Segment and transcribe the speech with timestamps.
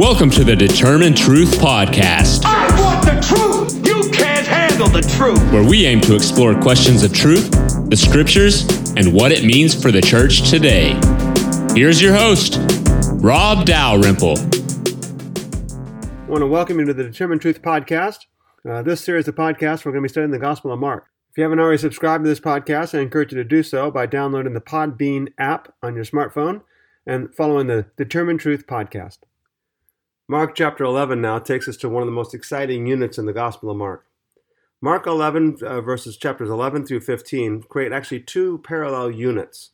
[0.00, 3.86] Welcome to the Determine Truth Podcast, I want the truth.
[3.86, 5.38] You can't handle the truth.
[5.52, 7.50] where we aim to explore questions of truth,
[7.90, 8.64] the scriptures,
[8.96, 10.98] and what it means for the church today.
[11.78, 12.58] Here's your host,
[13.22, 14.38] Rob Dalrymple.
[14.38, 18.24] I want to welcome you to the Determine Truth Podcast.
[18.66, 21.10] Uh, this series of podcasts, we're going to be studying the Gospel of Mark.
[21.30, 24.06] If you haven't already subscribed to this podcast, I encourage you to do so by
[24.06, 26.62] downloading the Podbean app on your smartphone
[27.06, 29.18] and following the Determine Truth Podcast.
[30.30, 33.32] Mark chapter 11 now takes us to one of the most exciting units in the
[33.32, 34.06] Gospel of Mark.
[34.80, 39.70] Mark 11, uh, verses chapters 11 through 15, create actually two parallel units.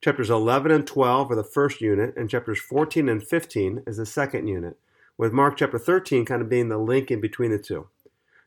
[0.00, 4.06] Chapters 11 and 12 are the first unit, and chapters 14 and 15 is the
[4.06, 4.78] second unit,
[5.18, 7.88] with Mark chapter 13 kind of being the link in between the two.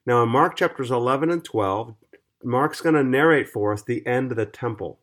[0.05, 1.94] Now, in Mark chapters 11 and 12,
[2.41, 4.98] Mark's going to narrate for us the end of the temple.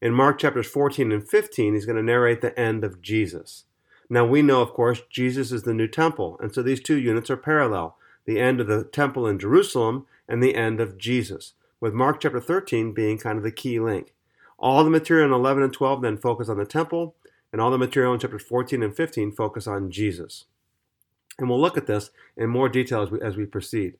[0.00, 3.64] In Mark chapters 14 and 15, he's going to narrate the end of Jesus.
[4.12, 7.30] Now, we know, of course, Jesus is the new temple, and so these two units
[7.30, 7.96] are parallel
[8.26, 12.40] the end of the temple in Jerusalem and the end of Jesus, with Mark chapter
[12.40, 14.12] 13 being kind of the key link.
[14.58, 17.14] All the material in 11 and 12 then focus on the temple,
[17.52, 20.44] and all the material in chapters 14 and 15 focus on Jesus.
[21.38, 23.96] And we'll look at this in more detail as we, as we proceed.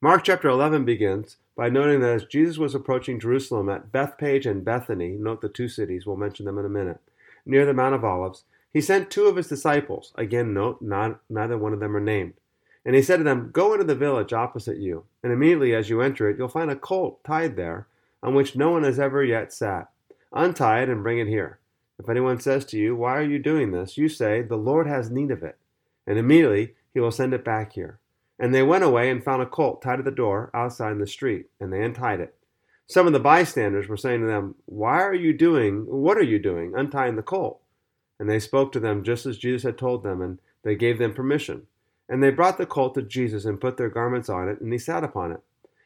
[0.00, 4.64] Mark chapter 11 begins by noting that as Jesus was approaching Jerusalem at Bethphage and
[4.64, 7.00] Bethany, note the two cities, we'll mention them in a minute,
[7.44, 10.12] near the Mount of Olives, he sent two of his disciples.
[10.16, 12.34] Again, note, not, neither one of them are named.
[12.84, 16.00] And he said to them, Go into the village opposite you, and immediately as you
[16.00, 17.86] enter it, you'll find a colt tied there,
[18.22, 19.90] on which no one has ever yet sat.
[20.32, 21.58] Untie it and bring it here.
[21.98, 23.98] If anyone says to you, Why are you doing this?
[23.98, 25.58] you say, The Lord has need of it.
[26.06, 27.98] And immediately he will send it back here.
[28.38, 31.06] And they went away and found a colt tied at the door outside in the
[31.06, 32.34] street, and they untied it.
[32.86, 36.38] Some of the bystanders were saying to them, Why are you doing, what are you
[36.38, 37.60] doing, untying the colt?
[38.18, 41.14] And they spoke to them just as Jesus had told them, and they gave them
[41.14, 41.66] permission.
[42.08, 44.78] And they brought the colt to Jesus and put their garments on it, and he
[44.78, 45.40] sat upon it.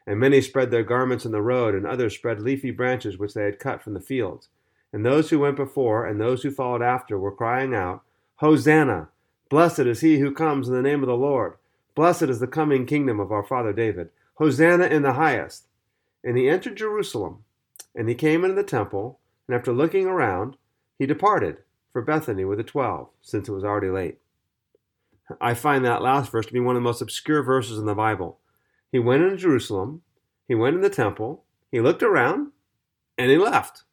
[0.06, 3.44] And many spread their garments in the road, and others spread leafy branches which they
[3.44, 4.48] had cut from the fields.
[4.92, 8.02] And those who went before and those who followed after were crying out,
[8.36, 9.08] Hosanna!
[9.48, 11.54] Blessed is he who comes in the name of the Lord.
[11.94, 14.10] Blessed is the coming kingdom of our father David.
[14.34, 15.66] Hosanna in the highest.
[16.24, 17.44] And he entered Jerusalem,
[17.94, 20.56] and he came into the temple, and after looking around,
[20.98, 21.58] he departed
[21.92, 24.18] for Bethany with the twelve, since it was already late.
[25.40, 27.94] I find that last verse to be one of the most obscure verses in the
[27.94, 28.38] Bible.
[28.90, 30.02] He went into Jerusalem,
[30.48, 32.52] he went in the temple, he looked around,
[33.16, 33.84] and he left.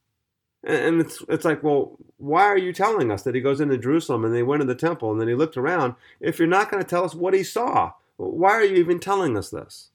[0.64, 4.26] And it's it's like, well, why are you telling us that he goes into Jerusalem
[4.26, 6.84] and they went in the temple and then he looked around if you're not going
[6.84, 7.94] to tell us what he saw?
[8.18, 9.92] Why are you even telling us this?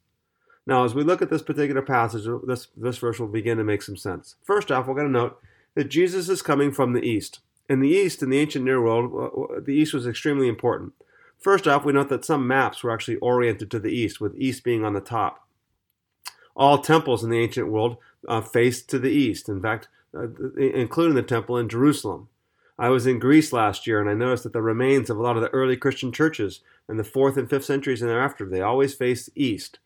[0.66, 3.82] Now, as we look at this particular passage, this this verse will begin to make
[3.82, 4.36] some sense.
[4.42, 5.38] First off, we're going to note
[5.75, 7.41] that Jesus is coming from the east.
[7.69, 10.92] In the east, in the ancient Near World, the east was extremely important.
[11.38, 14.64] First off, we note that some maps were actually oriented to the east, with east
[14.64, 15.47] being on the top.
[16.54, 17.97] All temples in the ancient world
[18.28, 19.48] uh, faced to the east.
[19.48, 22.28] In fact, uh, including the temple in Jerusalem.
[22.78, 25.36] I was in Greece last year and I noticed that the remains of a lot
[25.36, 28.94] of the early Christian churches in the 4th and 5th centuries and thereafter, they always
[28.94, 29.78] faced east.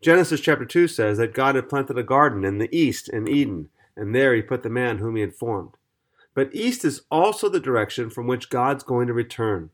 [0.00, 3.68] Genesis chapter 2 says that God had planted a garden in the east in Eden,
[3.96, 5.76] and there he put the man whom he had formed.
[6.38, 9.70] But east is also the direction from which God's going to return.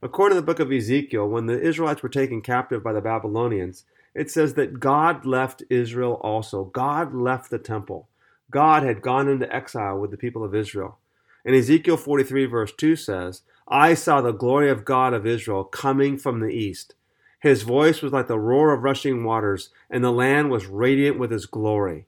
[0.00, 3.84] According to the book of Ezekiel, when the Israelites were taken captive by the Babylonians,
[4.14, 6.64] it says that God left Israel also.
[6.64, 8.08] God left the temple.
[8.50, 10.96] God had gone into exile with the people of Israel.
[11.44, 16.16] And Ezekiel 43, verse 2 says, I saw the glory of God of Israel coming
[16.16, 16.94] from the east.
[17.40, 21.30] His voice was like the roar of rushing waters, and the land was radiant with
[21.30, 22.06] his glory.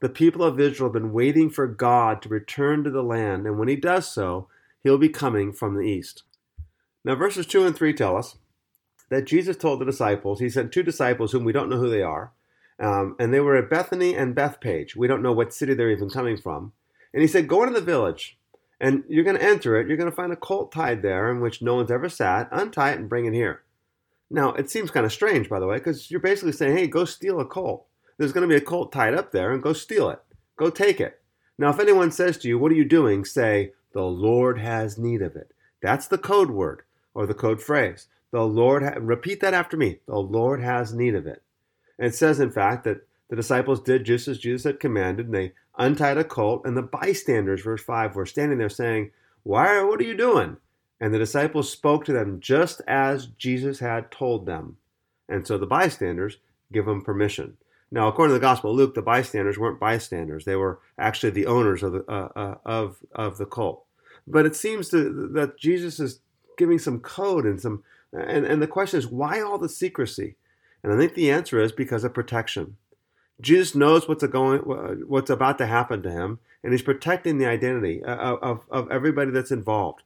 [0.00, 3.58] The people of Israel have been waiting for God to return to the land, and
[3.58, 4.48] when he does so,
[4.82, 6.22] he'll be coming from the east.
[7.04, 8.36] Now, verses 2 and 3 tell us
[9.08, 12.02] that Jesus told the disciples, he sent two disciples whom we don't know who they
[12.02, 12.32] are,
[12.78, 14.96] um, and they were at Bethany and Bethphage.
[14.96, 16.72] We don't know what city they're even coming from.
[17.14, 18.38] And he said, Go into the village,
[18.78, 19.88] and you're going to enter it.
[19.88, 22.48] You're going to find a colt tied there in which no one's ever sat.
[22.52, 23.62] Untie it and bring it here.
[24.30, 27.06] Now, it seems kind of strange, by the way, because you're basically saying, Hey, go
[27.06, 27.86] steal a colt.
[28.18, 30.20] There's going to be a colt tied up there, and go steal it.
[30.56, 31.20] Go take it.
[31.58, 33.24] Now, if anyone says to you, What are you doing?
[33.24, 35.52] say, The Lord has need of it.
[35.82, 36.82] That's the code word
[37.14, 38.08] or the code phrase.
[38.30, 40.00] The Lord, ha- repeat that after me.
[40.06, 41.42] The Lord has need of it.
[41.98, 45.34] And it says, in fact, that the disciples did just as Jesus had commanded, and
[45.34, 49.12] they untied a colt, and the bystanders, verse 5, were standing there saying,
[49.42, 50.58] Why, what are you doing?
[51.00, 54.78] And the disciples spoke to them just as Jesus had told them.
[55.28, 56.38] And so the bystanders
[56.72, 57.56] give them permission.
[57.96, 61.46] Now, according to the Gospel of Luke, the bystanders weren't bystanders; they were actually the
[61.46, 63.78] owners of the uh, uh, of of the cult.
[64.26, 64.98] But it seems to,
[65.38, 66.20] that Jesus is
[66.58, 67.76] giving some code and some
[68.12, 70.36] And, and the question is, why all the secrecy?
[70.82, 72.76] And I think the answer is because of protection.
[73.40, 78.02] Jesus knows what's going, what's about to happen to him, and he's protecting the identity
[78.02, 80.02] of, of, of everybody that's involved.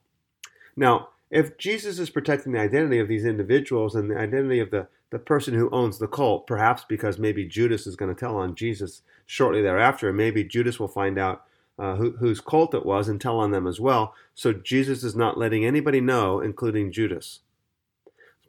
[0.76, 4.88] Now, if Jesus is protecting the identity of these individuals and the identity of the,
[5.10, 8.54] the person who owns the cult, perhaps because maybe Judas is going to tell on
[8.54, 11.44] Jesus shortly thereafter, and maybe Judas will find out
[11.78, 14.14] uh, who, whose cult it was and tell on them as well.
[14.34, 17.40] So Jesus is not letting anybody know, including Judas.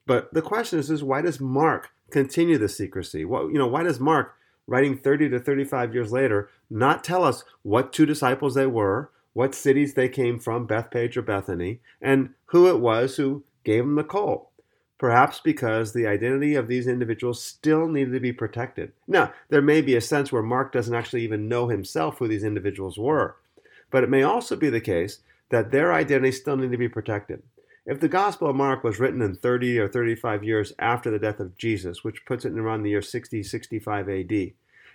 [0.05, 3.23] But the question is, is why does Mark continue the secrecy?
[3.23, 4.35] What, you know, why does Mark,
[4.67, 9.55] writing 30 to 35 years later, not tell us what two disciples they were, what
[9.55, 14.03] cities they came from, Bethphage or Bethany, and who it was who gave them the
[14.03, 14.49] cult.
[14.97, 18.91] Perhaps because the identity of these individuals still needed to be protected.
[19.07, 22.43] Now, there may be a sense where Mark doesn't actually even know himself who these
[22.43, 23.35] individuals were,
[23.89, 25.19] but it may also be the case
[25.49, 27.41] that their identity still needed to be protected.
[27.85, 31.39] If the Gospel of Mark was written in 30 or 35 years after the death
[31.39, 34.31] of Jesus, which puts it around the year 60 65 AD,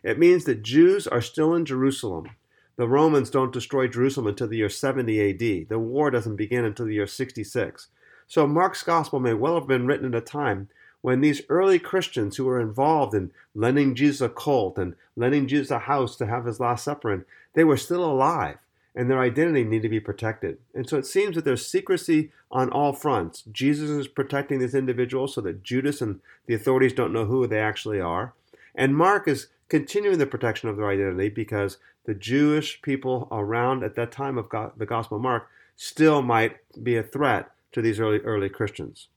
[0.05, 2.31] it means that Jews are still in Jerusalem
[2.77, 5.69] the Romans don't destroy Jerusalem until the year 70 AD.
[5.69, 7.89] The war doesn't begin until the year 66.
[8.27, 10.69] So Mark's gospel may well have been written at a time
[11.01, 15.71] when these early Christians who were involved in lending Jesus a colt and lending Jesus
[15.71, 17.25] a house to have his Last Supper in,
[17.55, 18.59] they were still alive
[18.97, 20.59] and their identity needed to be protected.
[20.75, 23.45] And so it seems that there's secrecy on all fronts.
[23.53, 27.61] Jesus is protecting these individuals so that Judas and the authorities don't know who they
[27.61, 28.33] actually are.
[28.75, 31.77] And Mark is continuing the protection of their identity because
[32.07, 36.97] the Jewish people around at that time of the Gospel of Mark still might be
[36.97, 39.09] a threat to these early early Christians.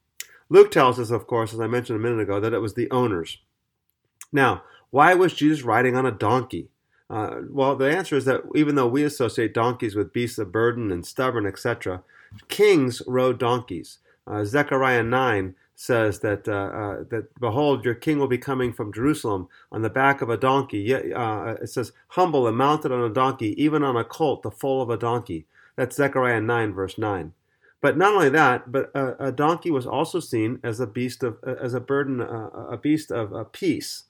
[0.49, 2.89] Luke tells us, of course, as I mentioned a minute ago, that it was the
[2.89, 3.37] owners.
[4.31, 6.69] Now, why was Jesus riding on a donkey?
[7.09, 10.91] Uh, well, the answer is that even though we associate donkeys with beasts of burden
[10.91, 12.03] and stubborn, etc.,
[12.47, 13.99] kings rode donkeys.
[14.27, 18.91] Uh, Zechariah 9 says that uh, uh, that behold, your king will be coming from
[18.91, 20.93] Jerusalem on the back of a donkey.
[20.93, 24.81] Uh, it says humble and mounted on a donkey, even on a colt, the foal
[24.81, 25.45] of a donkey.
[25.77, 27.31] That's Zechariah nine verse nine.
[27.79, 31.37] But not only that, but a, a donkey was also seen as a beast of
[31.45, 34.03] as a burden, uh, a beast of peace.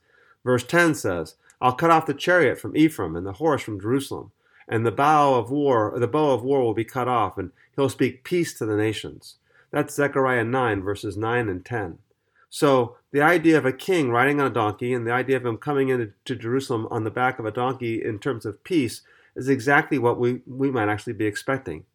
[0.43, 4.31] Verse ten says, "I'll cut off the chariot from Ephraim and the horse from Jerusalem."
[4.67, 7.89] And the bow of war, the bow of war will be cut off, and he'll
[7.89, 9.35] speak peace to the nations.
[9.71, 11.99] That's Zechariah 9, verses 9 and 10.
[12.49, 15.57] So the idea of a king riding on a donkey and the idea of him
[15.57, 19.01] coming into Jerusalem on the back of a donkey in terms of peace
[19.35, 21.85] is exactly what we, we might actually be expecting.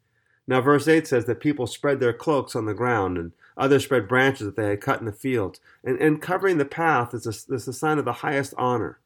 [0.47, 4.07] Now, verse 8 says that people spread their cloaks on the ground, and others spread
[4.07, 5.59] branches that they had cut in the fields.
[5.83, 8.99] And, and covering the path is a, is a sign of the highest honor.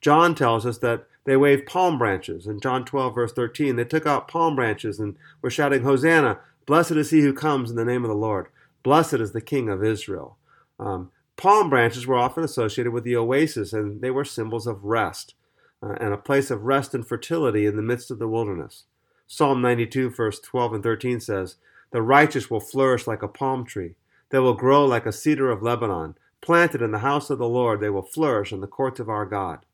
[0.00, 2.46] John tells us that they waved palm branches.
[2.46, 6.38] In John 12, verse 13, they took out palm branches and were shouting, Hosanna!
[6.66, 8.48] Blessed is he who comes in the name of the Lord.
[8.82, 10.38] Blessed is the King of Israel.
[10.78, 15.34] Um, palm branches were often associated with the oasis, and they were symbols of rest
[15.82, 18.84] uh, and a place of rest and fertility in the midst of the wilderness.
[19.26, 21.56] Psalm 92, verse 12 and 13 says,
[21.90, 23.94] The righteous will flourish like a palm tree.
[24.30, 26.16] They will grow like a cedar of Lebanon.
[26.40, 29.24] Planted in the house of the Lord, they will flourish in the courts of our
[29.24, 29.64] God.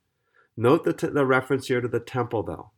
[0.56, 2.70] Note the, t- the reference here to the temple, though.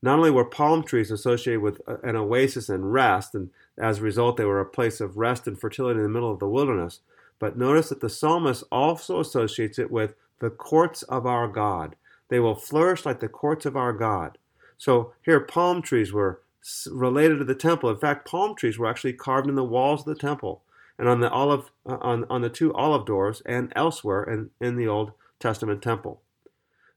[0.00, 4.36] Not only were palm trees associated with an oasis and rest, and as a result,
[4.36, 7.00] they were a place of rest and fertility in the middle of the wilderness,
[7.38, 11.96] but notice that the psalmist also associates it with the courts of our God.
[12.28, 14.38] They will flourish like the courts of our God.
[14.76, 16.40] So here, palm trees were
[16.90, 17.90] related to the temple.
[17.90, 20.62] In fact, palm trees were actually carved in the walls of the temple
[20.98, 24.76] and on the olive uh, on, on the two olive doors and elsewhere in, in
[24.76, 26.20] the Old Testament temple.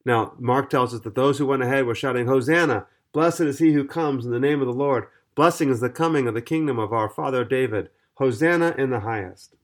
[0.03, 2.87] Now, Mark tells us that those who went ahead were shouting, Hosanna!
[3.13, 5.07] Blessed is he who comes in the name of the Lord.
[5.35, 7.89] Blessing is the coming of the kingdom of our father David.
[8.15, 9.55] Hosanna in the highest.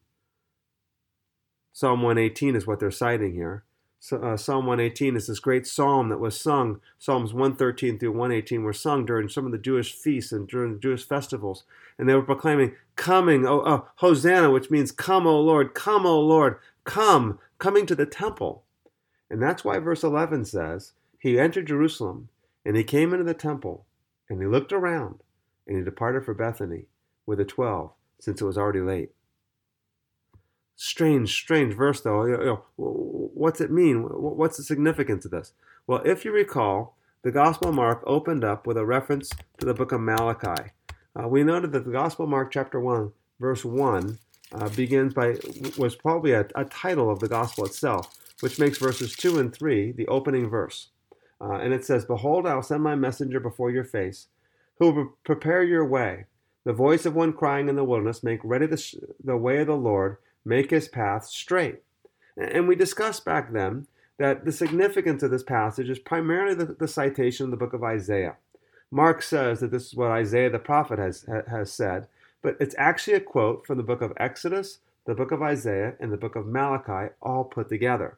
[1.72, 3.64] Psalm 118 is what they're citing here.
[4.00, 6.82] So, uh, psalm 118 is this great psalm that was sung.
[6.98, 10.80] Psalms 113 through 118 were sung during some of the Jewish feasts and during the
[10.80, 11.64] Jewish festivals.
[11.98, 16.20] And they were proclaiming, Coming, oh, oh Hosanna, which means, Come, O Lord, come, O
[16.20, 18.64] Lord, come, coming to the temple.
[19.30, 22.30] And that's why verse 11 says, He entered Jerusalem,
[22.68, 23.86] and he came into the temple,
[24.30, 25.22] and he looked around,
[25.66, 26.88] and he departed for Bethany
[27.26, 29.12] with the twelve, since it was already late.
[30.76, 32.26] Strange, strange verse, though.
[32.26, 34.04] You know, what's it mean?
[34.04, 35.54] What's the significance of this?
[35.88, 39.74] Well, if you recall, the Gospel of Mark opened up with a reference to the
[39.74, 40.72] book of Malachi.
[41.16, 44.20] Uh, we noted that the Gospel of Mark, chapter 1, verse 1,
[44.52, 45.38] uh, begins by,
[45.78, 49.94] was probably a, a title of the Gospel itself which makes verses 2 and 3
[49.94, 50.90] the opening verse.
[51.40, 54.28] Uh, and it says, Behold, I'll send my messenger before your face,
[54.80, 56.26] who will prepare your way.
[56.64, 59.68] The voice of one crying in the wilderness, Make ready the, sh- the way of
[59.68, 61.82] the Lord, make his path straight.
[62.36, 66.88] And we discussed back then that the significance of this passage is primarily the, the
[66.88, 68.36] citation in the book of Isaiah.
[68.90, 72.08] Mark says that this is what Isaiah the prophet has, has said,
[72.42, 76.12] but it's actually a quote from the book of Exodus, the book of Isaiah, and
[76.12, 78.18] the book of Malachi, all put together.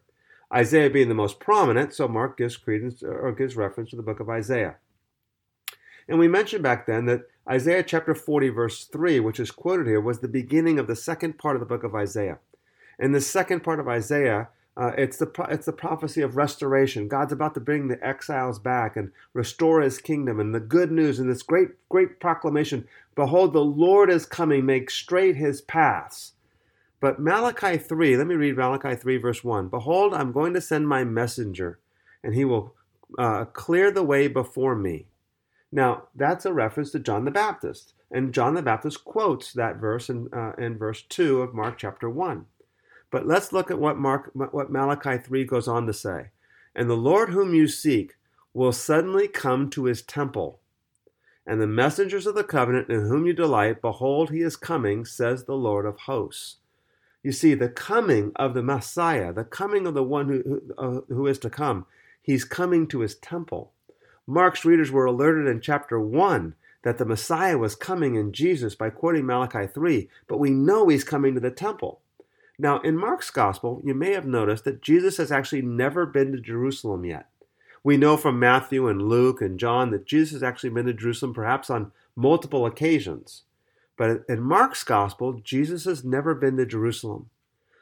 [0.53, 4.19] Isaiah being the most prominent, so Mark gives credence or gives reference to the book
[4.19, 4.77] of Isaiah.
[6.07, 10.01] And we mentioned back then that Isaiah chapter 40, verse 3, which is quoted here,
[10.01, 12.39] was the beginning of the second part of the book of Isaiah.
[12.97, 17.07] In the second part of Isaiah, uh, it's the it's the prophecy of restoration.
[17.07, 20.39] God's about to bring the exiles back and restore His kingdom.
[20.39, 24.89] And the good news in this great great proclamation: Behold, the Lord is coming; make
[24.89, 26.33] straight His paths.
[26.99, 29.69] But Malachi three, let me read Malachi three verse one.
[29.69, 31.79] Behold, I'm going to send my messenger,
[32.23, 32.75] and he will
[33.17, 35.07] uh, clear the way before me.
[35.71, 40.09] Now that's a reference to John the Baptist, and John the Baptist quotes that verse
[40.09, 42.45] in uh, in verse two of Mark chapter one.
[43.11, 46.27] But let's look at what Mark what Malachi 3 goes on to say.
[46.75, 48.15] And the Lord whom you seek
[48.53, 50.59] will suddenly come to his temple.
[51.45, 55.45] And the messengers of the covenant in whom you delight, behold, he is coming, says
[55.45, 56.57] the Lord of hosts.
[57.23, 61.01] You see, the coming of the Messiah, the coming of the one who, who, uh,
[61.13, 61.85] who is to come,
[62.21, 63.71] he's coming to his temple.
[64.25, 68.89] Mark's readers were alerted in chapter 1 that the Messiah was coming in Jesus by
[68.89, 71.99] quoting Malachi 3, but we know he's coming to the temple.
[72.57, 76.39] Now, in Mark's gospel, you may have noticed that Jesus has actually never been to
[76.39, 77.27] Jerusalem yet.
[77.83, 81.33] We know from Matthew and Luke and John that Jesus has actually been to Jerusalem
[81.33, 83.43] perhaps on multiple occasions.
[83.99, 87.29] But in Mark's gospel, Jesus has never been to Jerusalem.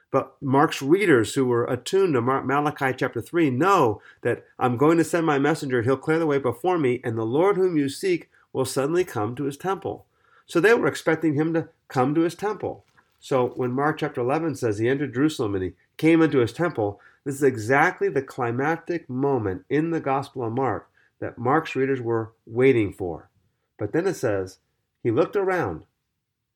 [0.09, 4.97] But Mark's readers who were attuned to Mark, Malachi chapter 3 know that I'm going
[4.97, 7.87] to send my messenger, he'll clear the way before me, and the Lord whom you
[7.87, 10.07] seek will suddenly come to his temple.
[10.47, 12.83] So they were expecting him to come to his temple.
[13.19, 16.99] So when Mark chapter 11 says he entered Jerusalem and he came into his temple,
[17.25, 22.31] this is exactly the climactic moment in the Gospel of Mark that Mark's readers were
[22.47, 23.29] waiting for.
[23.77, 24.57] But then it says,
[25.03, 25.83] he looked around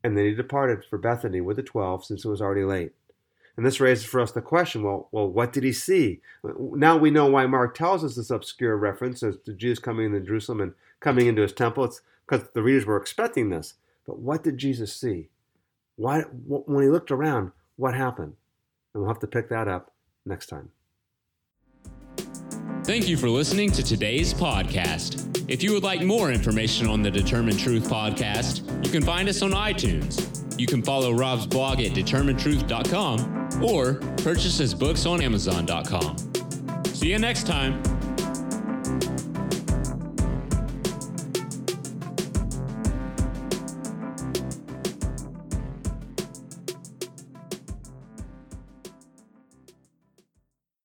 [0.03, 2.93] and then he departed for Bethany with the twelve since it was already late.
[3.58, 6.22] And this raises for us the question well, well, what did he see?
[6.43, 10.22] Now we know why Mark tells us this obscure reference as to Jesus coming into
[10.22, 11.84] Jerusalem and coming into his temple.
[11.84, 13.75] It's because the readers were expecting this.
[14.08, 15.29] But what did Jesus see?
[15.96, 18.36] Why, when he looked around, what happened?
[18.93, 19.91] And we'll have to pick that up
[20.25, 20.70] next time.
[22.91, 25.50] Thank you for listening to today's podcast.
[25.50, 29.41] If you would like more information on the Determine Truth podcast, you can find us
[29.41, 30.60] on iTunes.
[30.60, 36.17] You can follow Rob's blog at determinetruth.com or purchase his books on amazon.com.
[36.88, 37.81] See you next time.